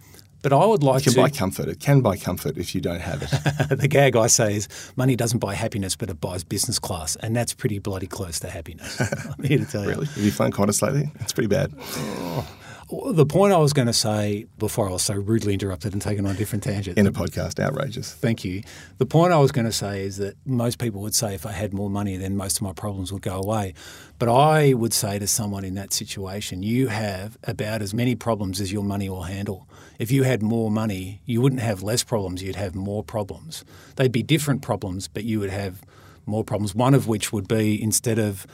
But 0.42 0.54
I 0.54 0.66
would 0.66 0.84
like 0.84 1.04
to 1.04 1.10
it 1.10 1.14
can 1.14 1.24
to 1.26 1.32
buy 1.32 1.38
comfort. 1.38 1.68
It 1.68 1.80
can 1.80 2.02
buy 2.02 2.18
comfort 2.18 2.58
if 2.58 2.74
you 2.74 2.82
don't 2.82 3.02
have 3.02 3.24
it. 3.24 3.70
the 3.78 3.88
gag 3.88 4.16
I 4.16 4.28
say 4.28 4.56
is 4.56 4.68
money 4.96 5.16
doesn't 5.16 5.40
buy 5.40 5.54
happiness, 5.54 5.96
but 5.96 6.10
it 6.10 6.22
buys 6.22 6.44
business 6.44 6.80
class, 6.80 7.16
and 7.18 7.36
that's 7.36 7.54
pretty 7.54 7.80
bloody 7.80 8.08
close 8.08 8.40
to 8.42 8.50
happiness. 8.50 9.00
I'm 9.38 9.44
here 9.44 9.60
to 9.60 9.66
tell 9.66 9.84
you. 9.84 9.90
Really? 9.90 10.06
Have 10.06 10.24
you 10.24 10.32
flown 10.32 10.52
Qantas 10.52 10.82
lately? 10.82 11.12
It's 11.20 11.34
pretty 11.34 11.48
bad. 11.48 11.74
Oh. 11.78 12.48
The 12.92 13.26
point 13.26 13.54
I 13.54 13.58
was 13.58 13.72
going 13.72 13.86
to 13.86 13.94
say 13.94 14.48
before 14.58 14.90
I 14.90 14.92
was 14.92 15.04
so 15.04 15.14
rudely 15.14 15.54
interrupted 15.54 15.94
and 15.94 16.02
taken 16.02 16.26
on 16.26 16.34
a 16.34 16.38
different 16.38 16.64
tangent. 16.64 16.98
In 16.98 17.06
a 17.06 17.12
podcast, 17.12 17.64
outrageous. 17.64 18.12
Thank 18.12 18.44
you. 18.44 18.64
The 18.98 19.06
point 19.06 19.32
I 19.32 19.38
was 19.38 19.52
going 19.52 19.66
to 19.66 19.72
say 19.72 20.02
is 20.02 20.18
that 20.18 20.36
most 20.44 20.80
people 20.80 21.02
would 21.02 21.14
say 21.14 21.36
if 21.36 21.46
I 21.46 21.52
had 21.52 21.72
more 21.72 21.90
money, 21.90 22.18
then 22.18 22.36
most 22.36 22.58
of 22.58 22.64
my 22.64 22.74
problems 22.74 23.14
would 23.14 23.22
go 23.22 23.40
away. 23.40 23.76
But 24.18 24.30
I 24.30 24.74
would 24.74 24.94
say 24.94 25.20
to 25.20 25.28
someone 25.28 25.64
in 25.64 25.76
that 25.76 25.94
situation, 25.94 26.64
you 26.64 26.88
have 26.88 27.38
about 27.44 27.84
as 27.84 27.94
many 27.94 28.16
problems 28.16 28.60
as 28.60 28.72
your 28.72 28.84
money 28.84 29.08
will 29.08 29.24
handle. 29.24 29.70
If 30.00 30.12
you 30.12 30.24
had 30.24 30.42
more 30.42 30.72
money, 30.72 31.22
you 31.26 31.42
wouldn't 31.42 31.62
have 31.62 31.84
less 31.84 32.04
problems, 32.04 32.42
you'd 32.42 32.56
have 32.56 32.74
more 32.74 33.04
problems. 33.04 33.64
They'd 33.98 34.12
be 34.12 34.24
different 34.24 34.64
problems, 34.64 35.08
but 35.08 35.26
you 35.26 35.40
would 35.40 35.52
have 35.52 35.84
more 36.26 36.44
problems. 36.44 36.74
One 36.74 36.96
of 36.96 37.08
which 37.08 37.32
would 37.32 37.48
be 37.48 37.82
instead 37.82 38.18
of 38.18 38.48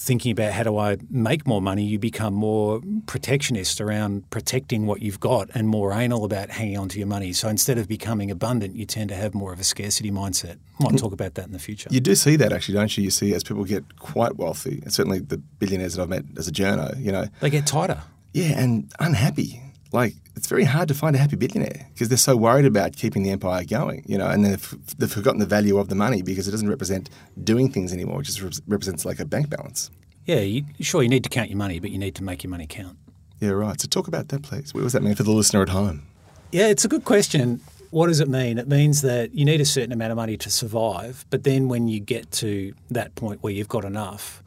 thinking 0.00 0.32
about 0.32 0.52
how 0.52 0.62
do 0.62 0.78
I 0.78 0.96
make 1.10 1.46
more 1.46 1.60
money, 1.60 1.84
you 1.84 1.98
become 1.98 2.32
more 2.32 2.80
protectionist 3.04 3.82
around 3.82 4.28
protecting 4.30 4.86
what 4.86 5.02
you've 5.02 5.20
got 5.20 5.50
and 5.52 5.68
more 5.68 5.92
anal 5.92 6.24
about 6.24 6.48
hanging 6.48 6.78
on 6.78 6.88
to 6.88 6.98
your 6.98 7.06
money. 7.06 7.34
So 7.34 7.48
instead 7.48 7.76
of 7.76 7.86
becoming 7.86 8.30
abundant, 8.30 8.76
you 8.76 8.86
tend 8.86 9.10
to 9.10 9.14
have 9.14 9.34
more 9.34 9.52
of 9.52 9.60
a 9.60 9.64
scarcity 9.64 10.10
mindset. 10.10 10.56
Might 10.78 10.96
talk 10.96 11.12
about 11.12 11.34
that 11.34 11.44
in 11.44 11.52
the 11.52 11.58
future. 11.58 11.90
You 11.92 12.00
do 12.00 12.14
see 12.14 12.36
that 12.36 12.50
actually, 12.50 12.76
don't 12.76 12.96
you? 12.96 13.04
You 13.04 13.10
see 13.10 13.34
as 13.34 13.44
people 13.44 13.64
get 13.64 13.98
quite 13.98 14.36
wealthy, 14.36 14.80
and 14.82 14.90
certainly 14.90 15.18
the 15.18 15.36
billionaires 15.36 15.94
that 15.94 16.02
I've 16.02 16.08
met 16.08 16.24
as 16.38 16.48
a 16.48 16.52
journo, 16.52 16.98
you 16.98 17.12
know, 17.12 17.26
they 17.40 17.50
get 17.50 17.66
tighter. 17.66 18.02
Yeah, 18.32 18.58
and 18.58 18.90
unhappy. 18.98 19.60
Like 19.92 20.14
it's 20.36 20.46
very 20.46 20.64
hard 20.64 20.88
to 20.88 20.94
find 20.94 21.16
a 21.16 21.18
happy 21.18 21.36
billionaire 21.36 21.86
because 21.92 22.08
they're 22.08 22.18
so 22.18 22.36
worried 22.36 22.64
about 22.64 22.96
keeping 22.96 23.22
the 23.22 23.30
empire 23.30 23.64
going, 23.64 24.04
you 24.06 24.16
know, 24.16 24.28
and 24.28 24.44
they've, 24.44 24.74
they've 24.98 25.10
forgotten 25.10 25.40
the 25.40 25.46
value 25.46 25.78
of 25.78 25.88
the 25.88 25.94
money 25.94 26.22
because 26.22 26.46
it 26.46 26.52
doesn't 26.52 26.68
represent 26.68 27.10
doing 27.42 27.70
things 27.70 27.92
anymore. 27.92 28.20
It 28.20 28.24
just 28.24 28.40
re- 28.40 28.50
represents 28.68 29.04
like 29.04 29.20
a 29.20 29.24
bank 29.24 29.50
balance. 29.50 29.90
Yeah, 30.26 30.40
you, 30.40 30.64
sure, 30.80 31.02
you 31.02 31.08
need 31.08 31.24
to 31.24 31.30
count 31.30 31.50
your 31.50 31.58
money, 31.58 31.80
but 31.80 31.90
you 31.90 31.98
need 31.98 32.14
to 32.16 32.24
make 32.24 32.44
your 32.44 32.50
money 32.50 32.66
count. 32.68 32.96
Yeah, 33.40 33.50
right. 33.50 33.80
So 33.80 33.88
talk 33.88 34.06
about 34.06 34.28
that, 34.28 34.42
please. 34.42 34.72
What 34.72 34.82
does 34.82 34.92
that 34.92 35.02
mean 35.02 35.14
for 35.14 35.22
the 35.22 35.32
listener 35.32 35.62
at 35.62 35.70
home? 35.70 36.06
Yeah, 36.52 36.68
it's 36.68 36.84
a 36.84 36.88
good 36.88 37.04
question. 37.04 37.60
What 37.90 38.06
does 38.06 38.20
it 38.20 38.28
mean? 38.28 38.58
It 38.58 38.68
means 38.68 39.02
that 39.02 39.34
you 39.34 39.44
need 39.44 39.60
a 39.60 39.64
certain 39.64 39.92
amount 39.92 40.12
of 40.12 40.16
money 40.16 40.36
to 40.36 40.50
survive, 40.50 41.24
but 41.30 41.42
then 41.42 41.68
when 41.68 41.88
you 41.88 41.98
get 41.98 42.30
to 42.32 42.72
that 42.90 43.14
point 43.16 43.42
where 43.42 43.52
you've 43.52 43.68
got 43.68 43.84
enough, 43.84 44.42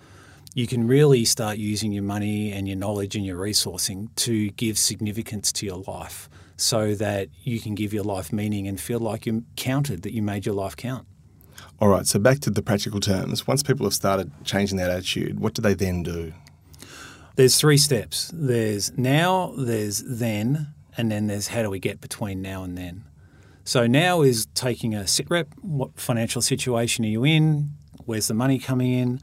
you 0.53 0.67
can 0.67 0.87
really 0.87 1.25
start 1.25 1.57
using 1.57 1.91
your 1.91 2.03
money 2.03 2.51
and 2.51 2.67
your 2.67 2.77
knowledge 2.77 3.15
and 3.15 3.25
your 3.25 3.37
resourcing 3.37 4.13
to 4.15 4.51
give 4.51 4.77
significance 4.77 5.51
to 5.51 5.65
your 5.65 5.83
life 5.87 6.29
so 6.55 6.93
that 6.95 7.29
you 7.41 7.59
can 7.59 7.73
give 7.73 7.93
your 7.93 8.03
life 8.03 8.31
meaning 8.31 8.67
and 8.67 8.79
feel 8.79 8.99
like 8.99 9.25
you 9.25 9.43
counted, 9.55 10.03
that 10.03 10.13
you 10.13 10.21
made 10.21 10.45
your 10.45 10.55
life 10.55 10.77
count. 10.77 11.07
All 11.79 11.89
right, 11.89 12.05
so 12.05 12.19
back 12.19 12.39
to 12.41 12.51
the 12.51 12.61
practical 12.61 12.99
terms. 12.99 13.47
Once 13.47 13.63
people 13.63 13.85
have 13.85 13.93
started 13.93 14.31
changing 14.45 14.77
that 14.77 14.91
attitude, 14.91 15.39
what 15.39 15.53
do 15.53 15.61
they 15.61 15.73
then 15.73 16.03
do? 16.03 16.33
There's 17.35 17.59
three 17.59 17.77
steps. 17.77 18.29
There's 18.31 18.95
now, 18.95 19.53
there's 19.57 20.03
then, 20.05 20.67
and 20.95 21.11
then 21.11 21.25
there's 21.27 21.47
how 21.47 21.63
do 21.63 21.69
we 21.71 21.79
get 21.79 21.99
between 21.99 22.43
now 22.43 22.63
and 22.63 22.77
then. 22.77 23.05
So 23.65 23.87
now 23.87 24.21
is 24.21 24.45
taking 24.53 24.93
a 24.93 25.07
sit 25.07 25.27
rep. 25.31 25.47
What 25.61 25.99
financial 25.99 26.43
situation 26.43 27.05
are 27.05 27.09
you 27.09 27.25
in? 27.25 27.71
Where's 28.05 28.27
the 28.27 28.33
money 28.35 28.59
coming 28.59 28.91
in? 28.91 29.19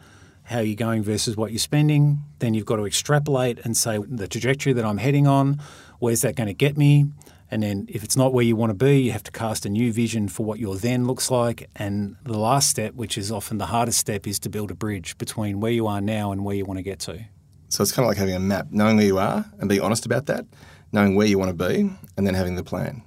How 0.51 0.59
you're 0.59 0.75
going 0.75 1.01
versus 1.03 1.37
what 1.37 1.53
you're 1.53 1.61
spending. 1.61 2.21
Then 2.41 2.55
you've 2.55 2.67
got 2.67 2.77
to 2.77 2.85
extrapolate 2.85 3.61
and 3.65 3.77
say 3.77 3.99
the 3.99 4.27
trajectory 4.27 4.73
that 4.73 4.85
I'm 4.85 4.99
heading 4.99 5.29
on, 5.29 5.61
where's 6.01 6.23
that 6.23 6.35
going 6.35 6.49
to 6.49 6.55
get 6.55 6.77
me? 6.77 7.07
And 7.53 7.63
then 7.63 7.87
if 7.89 8.03
it's 8.03 8.17
not 8.17 8.33
where 8.33 8.45
you 8.45 8.57
want 8.57 8.71
to 8.71 8.75
be, 8.75 9.01
you 9.01 9.13
have 9.13 9.23
to 9.23 9.31
cast 9.31 9.65
a 9.65 9.69
new 9.69 9.93
vision 9.93 10.27
for 10.27 10.45
what 10.45 10.59
your 10.59 10.77
then 10.77 11.07
looks 11.07 11.31
like. 11.31 11.71
And 11.77 12.17
the 12.25 12.39
last 12.39 12.69
step, 12.69 12.95
which 12.95 13.17
is 13.17 13.31
often 13.31 13.59
the 13.59 13.67
hardest 13.67 14.01
step, 14.01 14.27
is 14.27 14.41
to 14.41 14.49
build 14.49 14.73
a 14.73 14.75
bridge 14.75 15.17
between 15.19 15.61
where 15.61 15.71
you 15.71 15.87
are 15.87 16.01
now 16.01 16.33
and 16.33 16.45
where 16.45 16.57
you 16.57 16.65
want 16.65 16.79
to 16.79 16.83
get 16.83 16.99
to. 17.01 17.25
So 17.69 17.83
it's 17.83 17.93
kind 17.93 18.05
of 18.05 18.09
like 18.09 18.19
having 18.19 18.35
a 18.35 18.41
map, 18.41 18.67
knowing 18.73 18.97
where 18.97 19.07
you 19.07 19.19
are 19.19 19.45
and 19.61 19.69
being 19.69 19.81
honest 19.81 20.05
about 20.05 20.27
that, 20.27 20.47
knowing 20.91 21.15
where 21.15 21.29
you 21.29 21.39
want 21.39 21.57
to 21.57 21.69
be, 21.69 21.91
and 22.17 22.27
then 22.27 22.35
having 22.35 22.57
the 22.57 22.65
plan. 22.65 23.05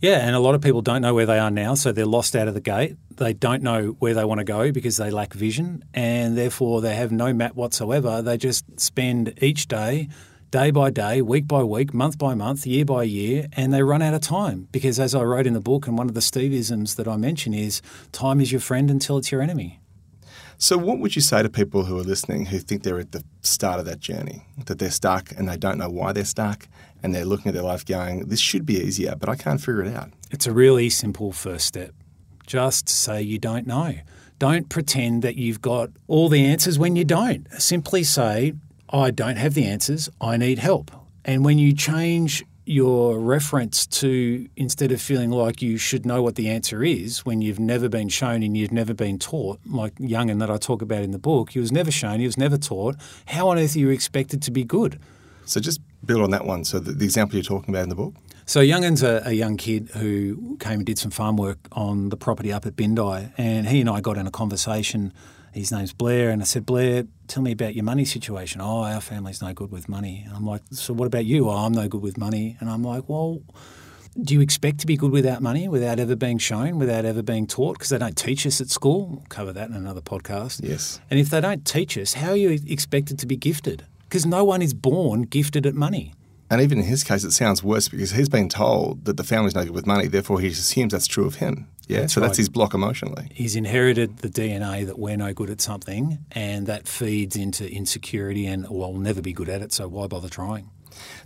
Yeah, 0.00 0.24
and 0.24 0.36
a 0.36 0.38
lot 0.38 0.54
of 0.54 0.60
people 0.60 0.80
don't 0.80 1.02
know 1.02 1.12
where 1.12 1.26
they 1.26 1.40
are 1.40 1.50
now, 1.50 1.74
so 1.74 1.90
they're 1.90 2.06
lost 2.06 2.36
out 2.36 2.46
of 2.46 2.54
the 2.54 2.60
gate. 2.60 2.96
They 3.16 3.32
don't 3.32 3.64
know 3.64 3.96
where 3.98 4.14
they 4.14 4.24
want 4.24 4.38
to 4.38 4.44
go 4.44 4.70
because 4.70 4.96
they 4.96 5.10
lack 5.10 5.34
vision, 5.34 5.84
and 5.92 6.38
therefore 6.38 6.80
they 6.80 6.94
have 6.94 7.10
no 7.10 7.32
map 7.32 7.56
whatsoever. 7.56 8.22
They 8.22 8.36
just 8.36 8.78
spend 8.78 9.34
each 9.42 9.66
day, 9.66 10.08
day 10.52 10.70
by 10.70 10.90
day, 10.90 11.20
week 11.20 11.48
by 11.48 11.64
week, 11.64 11.92
month 11.92 12.16
by 12.16 12.34
month, 12.34 12.64
year 12.64 12.84
by 12.84 13.02
year, 13.02 13.48
and 13.54 13.74
they 13.74 13.82
run 13.82 14.00
out 14.00 14.14
of 14.14 14.20
time. 14.20 14.68
Because 14.70 15.00
as 15.00 15.16
I 15.16 15.22
wrote 15.22 15.48
in 15.48 15.54
the 15.54 15.60
book, 15.60 15.88
and 15.88 15.98
one 15.98 16.08
of 16.08 16.14
the 16.14 16.20
Steveisms 16.20 16.94
that 16.94 17.08
I 17.08 17.16
mention 17.16 17.52
is 17.52 17.82
time 18.12 18.40
is 18.40 18.52
your 18.52 18.60
friend 18.60 18.92
until 18.92 19.18
it's 19.18 19.32
your 19.32 19.42
enemy. 19.42 19.80
So, 20.60 20.76
what 20.76 20.98
would 20.98 21.14
you 21.14 21.22
say 21.22 21.42
to 21.42 21.48
people 21.48 21.84
who 21.84 21.98
are 21.98 22.04
listening 22.04 22.46
who 22.46 22.58
think 22.58 22.82
they're 22.82 22.98
at 22.98 23.12
the 23.12 23.22
start 23.42 23.78
of 23.78 23.86
that 23.86 24.00
journey, 24.00 24.44
that 24.66 24.80
they're 24.80 24.90
stuck 24.90 25.30
and 25.36 25.48
they 25.48 25.56
don't 25.56 25.78
know 25.78 25.88
why 25.88 26.12
they're 26.12 26.24
stuck, 26.24 26.66
and 27.02 27.14
they're 27.14 27.24
looking 27.24 27.48
at 27.48 27.54
their 27.54 27.62
life 27.62 27.84
going, 27.84 28.28
this 28.28 28.40
should 28.40 28.66
be 28.66 28.76
easier, 28.76 29.14
but 29.16 29.28
I 29.28 29.36
can't 29.36 29.60
figure 29.60 29.82
it 29.82 29.94
out? 29.94 30.10
It's 30.30 30.46
a 30.46 30.52
really 30.52 30.90
simple 30.90 31.32
first 31.32 31.66
step. 31.66 31.92
Just 32.46 32.88
say 32.88 33.22
you 33.22 33.38
don't 33.38 33.66
know. 33.66 33.94
Don't 34.38 34.68
pretend 34.68 35.22
that 35.22 35.36
you've 35.36 35.60
got 35.60 35.90
all 36.06 36.28
the 36.28 36.44
answers 36.44 36.78
when 36.78 36.96
you 36.96 37.04
don't. 37.04 37.46
Simply 37.60 38.04
say, 38.04 38.54
I 38.90 39.10
don't 39.10 39.36
have 39.36 39.54
the 39.54 39.66
answers, 39.66 40.08
I 40.20 40.36
need 40.36 40.58
help. 40.58 40.90
And 41.24 41.44
when 41.44 41.58
you 41.58 41.74
change 41.74 42.44
your 42.64 43.18
reference 43.18 43.86
to 43.86 44.46
instead 44.54 44.92
of 44.92 45.00
feeling 45.00 45.30
like 45.30 45.62
you 45.62 45.78
should 45.78 46.04
know 46.04 46.22
what 46.22 46.34
the 46.34 46.50
answer 46.50 46.84
is 46.84 47.24
when 47.24 47.40
you've 47.40 47.58
never 47.58 47.88
been 47.88 48.10
shown 48.10 48.42
and 48.42 48.56
you've 48.56 48.72
never 48.72 48.92
been 48.92 49.18
taught, 49.18 49.58
like 49.66 49.94
Youngin 49.96 50.38
that 50.40 50.50
I 50.50 50.58
talk 50.58 50.82
about 50.82 51.02
in 51.02 51.10
the 51.10 51.18
book, 51.18 51.50
he 51.50 51.58
was 51.58 51.72
never 51.72 51.90
shown, 51.90 52.20
he 52.20 52.26
was 52.26 52.36
never 52.36 52.58
taught. 52.58 52.96
How 53.26 53.48
on 53.48 53.58
earth 53.58 53.74
are 53.74 53.78
you 53.78 53.88
expected 53.88 54.42
to 54.42 54.50
be 54.50 54.64
good? 54.64 55.00
So 55.46 55.60
just 55.60 55.80
build 56.04 56.22
on 56.22 56.30
that 56.30 56.44
one. 56.44 56.64
So 56.64 56.78
the, 56.78 56.92
the 56.92 57.04
example 57.04 57.36
you're 57.36 57.44
talking 57.44 57.74
about 57.74 57.84
in 57.84 57.88
the 57.88 57.94
book. 57.94 58.14
So 58.46 58.60
Youngin's 58.60 59.02
a, 59.02 59.22
a, 59.26 59.32
young 59.32 59.58
kid 59.58 59.90
who 59.90 60.56
came 60.58 60.80
and 60.80 60.86
did 60.86 60.98
some 60.98 61.10
farm 61.10 61.36
work 61.36 61.58
on 61.72 62.08
the 62.08 62.16
property 62.16 62.50
up 62.50 62.64
at 62.64 62.76
Bindi, 62.76 63.30
and 63.36 63.68
he 63.68 63.80
and 63.82 63.90
I 63.90 64.00
got 64.00 64.16
in 64.16 64.26
a 64.26 64.30
conversation 64.30 65.12
his 65.52 65.72
name's 65.72 65.92
Blair. 65.92 66.30
And 66.30 66.42
I 66.42 66.44
said, 66.44 66.64
Blair, 66.64 67.04
tell 67.26 67.42
me 67.42 67.52
about 67.52 67.74
your 67.74 67.84
money 67.84 68.04
situation. 68.04 68.60
Oh, 68.60 68.82
our 68.82 69.00
family's 69.00 69.42
no 69.42 69.52
good 69.52 69.70
with 69.70 69.88
money. 69.88 70.22
And 70.26 70.34
I'm 70.34 70.46
like, 70.46 70.62
so 70.70 70.94
what 70.94 71.06
about 71.06 71.24
you? 71.24 71.48
Oh, 71.48 71.52
I'm 71.52 71.72
no 71.72 71.88
good 71.88 72.02
with 72.02 72.18
money. 72.18 72.56
And 72.60 72.70
I'm 72.70 72.82
like, 72.82 73.08
well, 73.08 73.42
do 74.20 74.34
you 74.34 74.40
expect 74.40 74.78
to 74.80 74.86
be 74.86 74.96
good 74.96 75.12
without 75.12 75.42
money, 75.42 75.68
without 75.68 75.98
ever 75.98 76.16
being 76.16 76.38
shown, 76.38 76.78
without 76.78 77.04
ever 77.04 77.22
being 77.22 77.46
taught? 77.46 77.78
Because 77.78 77.90
they 77.90 77.98
don't 77.98 78.16
teach 78.16 78.46
us 78.46 78.60
at 78.60 78.68
school. 78.68 79.06
We'll 79.08 79.26
cover 79.28 79.52
that 79.52 79.68
in 79.68 79.76
another 79.76 80.00
podcast. 80.00 80.60
Yes. 80.62 81.00
And 81.10 81.20
if 81.20 81.30
they 81.30 81.40
don't 81.40 81.64
teach 81.64 81.96
us, 81.98 82.14
how 82.14 82.30
are 82.30 82.36
you 82.36 82.58
expected 82.66 83.18
to 83.20 83.26
be 83.26 83.36
gifted? 83.36 83.84
Because 84.08 84.24
no 84.24 84.44
one 84.44 84.62
is 84.62 84.74
born 84.74 85.22
gifted 85.22 85.66
at 85.66 85.74
money. 85.74 86.14
And 86.50 86.62
even 86.62 86.78
in 86.78 86.84
his 86.84 87.04
case, 87.04 87.24
it 87.24 87.32
sounds 87.32 87.62
worse 87.62 87.88
because 87.88 88.12
he's 88.12 88.30
been 88.30 88.48
told 88.48 89.04
that 89.04 89.18
the 89.18 89.24
family's 89.24 89.54
no 89.54 89.64
good 89.64 89.74
with 89.74 89.86
money, 89.86 90.06
therefore 90.06 90.40
he 90.40 90.48
assumes 90.48 90.92
that's 90.92 91.06
true 91.06 91.26
of 91.26 91.36
him. 91.36 91.68
Yeah, 91.88 92.00
that's 92.00 92.14
so 92.14 92.20
right. 92.20 92.28
that's 92.28 92.38
his 92.38 92.48
block 92.48 92.74
emotionally. 92.74 93.28
He's 93.32 93.54
inherited 93.54 94.18
the 94.18 94.28
DNA 94.28 94.86
that 94.86 94.98
we're 94.98 95.16
no 95.16 95.32
good 95.34 95.50
at 95.50 95.60
something, 95.60 96.18
and 96.32 96.66
that 96.66 96.88
feeds 96.88 97.36
into 97.36 97.70
insecurity 97.70 98.46
and, 98.46 98.64
well, 98.68 98.92
we'll 98.92 99.00
never 99.00 99.20
be 99.20 99.32
good 99.32 99.48
at 99.48 99.62
it, 99.62 99.72
so 99.72 99.88
why 99.88 100.06
bother 100.06 100.28
trying? 100.28 100.70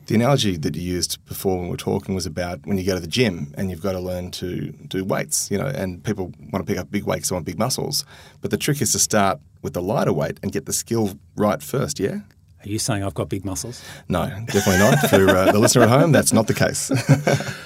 The 0.06 0.16
analogy 0.16 0.56
that 0.56 0.74
you 0.76 0.82
used 0.82 1.24
before 1.26 1.56
when 1.56 1.66
we 1.66 1.70
were 1.70 1.76
talking 1.76 2.14
was 2.14 2.26
about 2.26 2.66
when 2.66 2.78
you 2.78 2.84
go 2.84 2.94
to 2.94 3.00
the 3.00 3.06
gym 3.06 3.54
and 3.56 3.70
you've 3.70 3.82
got 3.82 3.92
to 3.92 4.00
learn 4.00 4.30
to 4.32 4.72
do 4.88 5.04
weights, 5.04 5.50
you 5.50 5.58
know, 5.58 5.66
and 5.66 6.02
people 6.02 6.32
want 6.52 6.66
to 6.66 6.70
pick 6.70 6.78
up 6.78 6.90
big 6.90 7.04
weights, 7.04 7.30
they 7.30 7.34
want 7.34 7.46
big 7.46 7.58
muscles. 7.58 8.04
But 8.40 8.50
the 8.50 8.56
trick 8.56 8.82
is 8.82 8.92
to 8.92 8.98
start 8.98 9.40
with 9.62 9.72
the 9.72 9.82
lighter 9.82 10.12
weight 10.12 10.38
and 10.42 10.52
get 10.52 10.66
the 10.66 10.72
skill 10.72 11.18
right 11.36 11.62
first, 11.62 12.00
yeah? 12.00 12.20
Are 12.64 12.69
you 12.69 12.78
saying 12.78 13.02
I've 13.02 13.14
got 13.14 13.28
big 13.28 13.45
muscles? 13.45 13.85
No, 14.09 14.26
definitely 14.47 14.78
not. 14.78 14.99
For 15.11 15.28
uh, 15.28 15.52
the 15.52 15.59
listener 15.59 15.83
at 15.83 15.88
home, 15.88 16.12
that's 16.12 16.33
not 16.33 16.47
the 16.47 16.54
case. 16.54 16.90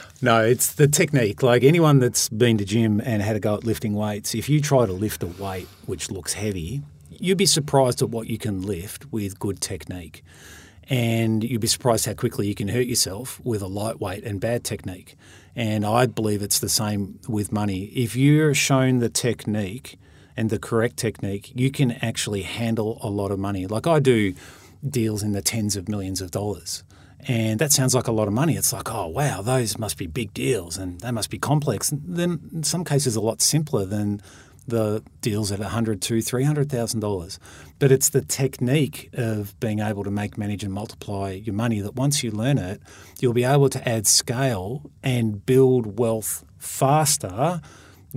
no, 0.22 0.42
it's 0.42 0.72
the 0.74 0.88
technique. 0.88 1.42
Like 1.42 1.62
anyone 1.62 1.98
that's 1.98 2.28
been 2.30 2.56
to 2.58 2.64
gym 2.64 3.00
and 3.04 3.22
had 3.22 3.36
a 3.36 3.40
go 3.40 3.56
at 3.56 3.64
lifting 3.64 3.94
weights, 3.94 4.34
if 4.34 4.48
you 4.48 4.60
try 4.60 4.86
to 4.86 4.92
lift 4.92 5.22
a 5.22 5.26
weight 5.26 5.68
which 5.84 6.10
looks 6.10 6.32
heavy, 6.32 6.82
you'd 7.10 7.38
be 7.38 7.46
surprised 7.46 8.00
at 8.00 8.08
what 8.08 8.28
you 8.28 8.38
can 8.38 8.62
lift 8.62 9.12
with 9.12 9.38
good 9.38 9.60
technique. 9.60 10.24
And 10.88 11.42
you'd 11.42 11.60
be 11.60 11.66
surprised 11.66 12.06
how 12.06 12.14
quickly 12.14 12.46
you 12.46 12.54
can 12.54 12.68
hurt 12.68 12.86
yourself 12.86 13.40
with 13.44 13.60
a 13.60 13.66
lightweight 13.66 14.24
and 14.24 14.40
bad 14.40 14.64
technique. 14.64 15.16
And 15.54 15.84
I 15.84 16.06
believe 16.06 16.42
it's 16.42 16.60
the 16.60 16.68
same 16.68 17.18
with 17.28 17.50
money. 17.50 17.86
If 17.86 18.14
you're 18.14 18.54
shown 18.54 19.00
the 19.00 19.08
technique 19.08 19.98
and 20.36 20.48
the 20.48 20.58
correct 20.58 20.96
technique, 20.96 21.52
you 21.54 21.70
can 21.70 21.92
actually 21.92 22.42
handle 22.42 22.98
a 23.02 23.08
lot 23.08 23.30
of 23.30 23.38
money. 23.38 23.66
Like 23.66 23.86
I 23.86 23.98
do 23.98 24.34
deals 24.88 25.22
in 25.22 25.32
the 25.32 25.42
tens 25.42 25.76
of 25.76 25.88
millions 25.88 26.20
of 26.20 26.30
dollars. 26.30 26.84
And 27.28 27.58
that 27.58 27.72
sounds 27.72 27.94
like 27.94 28.06
a 28.06 28.12
lot 28.12 28.28
of 28.28 28.34
money. 28.34 28.56
It's 28.56 28.72
like, 28.72 28.92
oh, 28.92 29.08
wow, 29.08 29.42
those 29.42 29.78
must 29.78 29.98
be 29.98 30.06
big 30.06 30.32
deals 30.32 30.76
and 30.76 31.00
they 31.00 31.10
must 31.10 31.30
be 31.30 31.38
complex. 31.38 31.90
And 31.90 32.02
then 32.06 32.50
in 32.52 32.62
some 32.62 32.84
cases, 32.84 33.16
a 33.16 33.20
lot 33.20 33.40
simpler 33.40 33.84
than 33.84 34.20
the 34.68 35.02
deals 35.20 35.52
at 35.52 35.60
$100 35.60 36.00
to 36.00 36.14
$300,000. 36.14 37.38
But 37.78 37.92
it's 37.92 38.08
the 38.08 38.22
technique 38.22 39.10
of 39.12 39.58
being 39.60 39.80
able 39.80 40.04
to 40.04 40.10
make, 40.10 40.36
manage, 40.38 40.64
and 40.64 40.72
multiply 40.72 41.32
your 41.32 41.54
money 41.54 41.80
that 41.80 41.94
once 41.94 42.22
you 42.22 42.30
learn 42.30 42.58
it, 42.58 42.80
you'll 43.20 43.32
be 43.32 43.44
able 43.44 43.68
to 43.70 43.88
add 43.88 44.06
scale 44.06 44.90
and 45.02 45.44
build 45.44 45.98
wealth 45.98 46.44
faster 46.58 47.60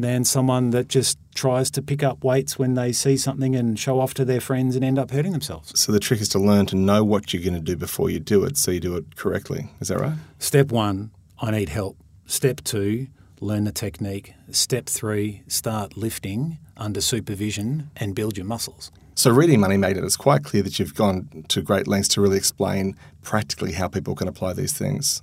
than 0.02 0.24
someone 0.24 0.72
that 0.72 0.88
just 0.88 1.18
tries 1.36 1.72
to 1.72 1.82
pick 1.82 2.04
up 2.04 2.24
weights 2.24 2.60
when 2.60 2.74
they 2.76 2.92
see 2.92 3.18
something 3.18 3.56
and 3.56 3.80
show 3.80 4.00
off 4.00 4.14
to 4.16 4.26
their 4.26 4.42
friends 4.42 4.76
and 4.76 4.84
end 4.84 5.00
up 5.00 5.12
hurting 5.12 5.32
themselves. 5.32 5.80
So 5.80 5.92
the 5.92 6.00
trick 6.00 6.22
is 6.22 6.30
to 6.30 6.40
learn 6.40 6.66
to 6.68 6.76
know 6.76 7.04
what 7.04 7.34
you're 7.34 7.44
going 7.44 7.54
to 7.54 7.60
do 7.60 7.76
before 7.76 8.10
you 8.10 8.20
do 8.20 8.44
it 8.44 8.58
so 8.58 8.72
you 8.72 8.80
do 8.80 8.96
it 8.96 9.16
correctly. 9.16 9.70
Is 9.80 9.90
that 9.90 10.00
right? 10.00 10.18
Step 10.40 10.72
one, 10.72 11.12
I 11.42 11.52
need 11.52 11.70
help. 11.70 11.98
Step 12.26 12.62
two, 12.64 13.08
learn 13.40 13.64
the 13.64 13.72
technique. 13.72 14.34
Step 14.52 14.88
three, 14.88 15.44
start 15.48 15.98
lifting 15.98 16.58
under 16.78 17.02
supervision 17.02 17.90
and 17.96 18.16
build 18.16 18.38
your 18.38 18.46
muscles. 18.46 18.92
So, 19.16 19.32
reading 19.32 19.60
Money 19.60 19.76
Magnet, 19.76 20.06
it's 20.06 20.16
quite 20.16 20.46
clear 20.46 20.64
that 20.64 20.80
you've 20.80 20.96
gone 20.96 21.44
to 21.50 21.62
great 21.62 21.88
lengths 21.88 22.08
to 22.10 22.22
really 22.22 22.38
explain 22.38 22.96
practically 23.22 23.74
how 23.74 23.90
people 23.90 24.16
can 24.16 24.30
apply 24.30 24.54
these 24.54 24.72
things. 24.72 25.22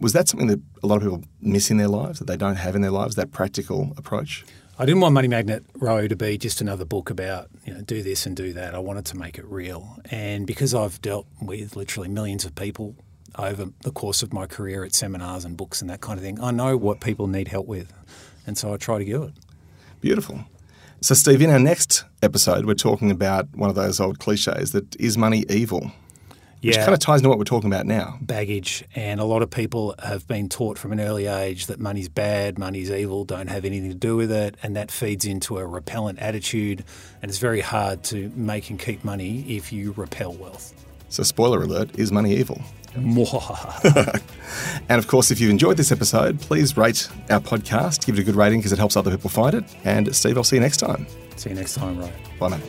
Was 0.00 0.12
that 0.12 0.28
something 0.28 0.48
that 0.48 0.60
a 0.82 0.86
lot 0.86 0.96
of 0.96 1.02
people 1.02 1.24
miss 1.40 1.70
in 1.70 1.76
their 1.76 1.88
lives, 1.88 2.18
that 2.18 2.26
they 2.26 2.36
don't 2.36 2.56
have 2.56 2.76
in 2.76 2.82
their 2.82 2.90
lives, 2.90 3.16
that 3.16 3.32
practical 3.32 3.92
approach? 3.96 4.44
I 4.78 4.86
didn't 4.86 5.00
want 5.00 5.12
Money 5.12 5.26
Magnet 5.26 5.64
Row 5.74 6.06
to 6.06 6.14
be 6.14 6.38
just 6.38 6.60
another 6.60 6.84
book 6.84 7.10
about, 7.10 7.48
you 7.64 7.74
know, 7.74 7.80
do 7.80 8.00
this 8.00 8.26
and 8.26 8.36
do 8.36 8.52
that. 8.52 8.76
I 8.76 8.78
wanted 8.78 9.06
to 9.06 9.16
make 9.16 9.36
it 9.36 9.44
real. 9.44 9.98
And 10.08 10.46
because 10.46 10.72
I've 10.72 11.02
dealt 11.02 11.26
with 11.42 11.74
literally 11.74 12.08
millions 12.08 12.44
of 12.44 12.54
people 12.54 12.94
over 13.36 13.70
the 13.82 13.90
course 13.90 14.22
of 14.22 14.32
my 14.32 14.46
career 14.46 14.84
at 14.84 14.94
seminars 14.94 15.44
and 15.44 15.56
books 15.56 15.80
and 15.80 15.90
that 15.90 16.00
kind 16.00 16.16
of 16.16 16.24
thing, 16.24 16.40
I 16.40 16.52
know 16.52 16.76
what 16.76 17.00
people 17.00 17.26
need 17.26 17.48
help 17.48 17.66
with. 17.66 17.92
And 18.46 18.56
so 18.56 18.72
I 18.72 18.76
try 18.76 18.98
to 18.98 19.04
give 19.04 19.22
it. 19.22 19.32
Beautiful. 20.00 20.44
So, 21.00 21.14
Steve, 21.14 21.42
in 21.42 21.50
our 21.50 21.58
next 21.58 22.04
episode, 22.22 22.64
we're 22.64 22.74
talking 22.74 23.10
about 23.10 23.48
one 23.54 23.70
of 23.70 23.76
those 23.76 23.98
old 23.98 24.20
cliches 24.20 24.70
that 24.72 24.94
is 24.96 25.18
money 25.18 25.44
evil? 25.48 25.90
Yeah. 26.60 26.70
Which 26.70 26.78
kind 26.78 26.94
of 26.94 26.98
ties 26.98 27.20
into 27.20 27.28
what 27.28 27.38
we're 27.38 27.44
talking 27.44 27.70
about 27.70 27.86
now. 27.86 28.18
Baggage. 28.20 28.84
And 28.94 29.20
a 29.20 29.24
lot 29.24 29.42
of 29.42 29.50
people 29.50 29.94
have 30.02 30.26
been 30.26 30.48
taught 30.48 30.78
from 30.78 30.92
an 30.92 31.00
early 31.00 31.26
age 31.26 31.66
that 31.66 31.78
money's 31.78 32.08
bad, 32.08 32.58
money's 32.58 32.90
evil, 32.90 33.24
don't 33.24 33.48
have 33.48 33.64
anything 33.64 33.90
to 33.90 33.96
do 33.96 34.16
with 34.16 34.32
it. 34.32 34.56
And 34.62 34.74
that 34.76 34.90
feeds 34.90 35.24
into 35.24 35.58
a 35.58 35.66
repellent 35.66 36.18
attitude. 36.18 36.84
And 37.22 37.28
it's 37.28 37.38
very 37.38 37.60
hard 37.60 38.02
to 38.04 38.32
make 38.34 38.70
and 38.70 38.78
keep 38.78 39.04
money 39.04 39.44
if 39.48 39.72
you 39.72 39.92
repel 39.96 40.32
wealth. 40.32 40.74
So, 41.10 41.22
spoiler 41.22 41.62
alert 41.62 41.98
is 41.98 42.12
money 42.12 42.34
evil? 42.34 42.60
and 44.88 44.98
of 44.98 45.06
course, 45.06 45.30
if 45.30 45.40
you've 45.40 45.50
enjoyed 45.50 45.76
this 45.76 45.92
episode, 45.92 46.40
please 46.40 46.76
rate 46.76 47.08
our 47.30 47.40
podcast, 47.40 48.04
give 48.04 48.18
it 48.18 48.20
a 48.20 48.24
good 48.24 48.34
rating 48.34 48.58
because 48.58 48.72
it 48.72 48.78
helps 48.78 48.96
other 48.96 49.10
people 49.10 49.30
find 49.30 49.54
it. 49.54 49.64
And 49.84 50.14
Steve, 50.14 50.36
I'll 50.36 50.44
see 50.44 50.56
you 50.56 50.62
next 50.62 50.78
time. 50.78 51.06
See 51.36 51.50
you 51.50 51.56
next 51.56 51.74
time, 51.74 51.98
Ray. 51.98 52.12
Bye, 52.38 52.48
mate. 52.48 52.62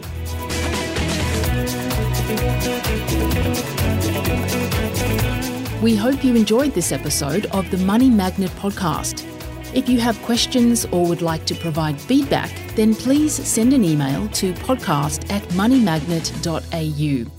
We 5.82 5.96
hope 5.96 6.26
you 6.26 6.36
enjoyed 6.36 6.74
this 6.74 6.92
episode 6.92 7.46
of 7.48 7.72
the 7.72 7.78
Money 7.78 8.10
Magnet 8.10 8.52
podcast. 8.52 9.26
If 9.74 9.88
you 9.88 9.98
have 10.02 10.22
questions 10.24 10.84
or 10.92 11.08
would 11.08 11.22
like 11.22 11.46
to 11.46 11.56
provide 11.56 12.02
feedback, 12.02 12.52
then 12.76 12.94
please 12.94 13.34
send 13.34 13.72
an 13.72 13.86
email 13.86 14.28
to 14.30 14.52
podcast 14.56 15.32
at 15.32 15.42
moneymagnet.au. 15.54 17.32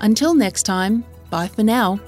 Until 0.00 0.34
next 0.34 0.62
time, 0.62 1.04
bye 1.30 1.48
for 1.48 1.64
now. 1.64 1.98